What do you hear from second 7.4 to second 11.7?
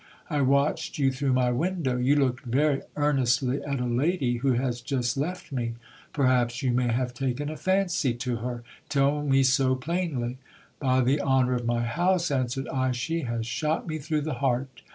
a fancy to her? tell me so plainly. By the honour of